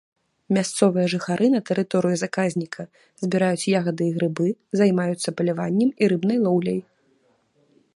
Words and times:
Мясцовыя 0.55 1.03
жыхары 1.13 1.49
на 1.55 1.61
тэрыторыі 1.67 2.17
заказніка 2.21 2.87
збіраюць 3.25 3.69
ягады 3.81 4.03
і 4.09 4.15
грыбы, 4.19 4.47
займаюцца 4.83 5.29
паляваннем 5.39 5.89
і 6.05 6.13
рыбнай 6.17 6.37
лоўляй. 6.49 6.79